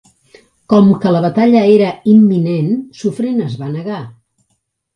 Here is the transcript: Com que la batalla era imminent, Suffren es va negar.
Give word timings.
Com 0.73 0.87
que 1.03 1.11
la 1.15 1.21
batalla 1.25 1.61
era 1.75 1.91
imminent, 2.15 2.73
Suffren 3.03 3.47
es 3.51 3.61
va 3.63 3.73
negar. 3.79 4.03